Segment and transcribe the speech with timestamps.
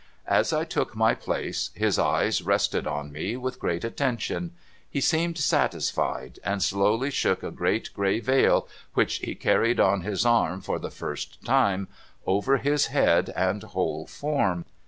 [0.25, 4.49] As I took my place, his eyes rested on me with great attention;
[4.89, 10.25] he seemed satisfied, and slowly shook a great gray veil, which he carried on his
[10.25, 11.87] arm for the first time,
[12.25, 14.65] over his head and whole form.